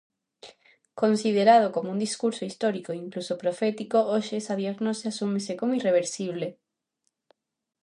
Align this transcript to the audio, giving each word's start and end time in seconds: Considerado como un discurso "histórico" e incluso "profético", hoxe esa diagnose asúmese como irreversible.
Considerado 1.01 1.67
como 1.75 1.89
un 1.95 1.99
discurso 2.05 2.43
"histórico" 2.49 2.89
e 2.91 3.01
incluso 3.05 3.39
"profético", 3.43 3.97
hoxe 4.13 4.33
esa 4.41 4.59
diagnose 4.61 5.05
asúmese 5.07 5.53
como 5.59 5.75
irreversible. 5.79 6.47